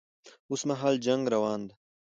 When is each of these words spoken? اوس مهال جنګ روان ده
اوس 0.49 0.61
مهال 0.69 0.95
جنګ 1.05 1.21
روان 1.33 1.61
ده 1.67 1.73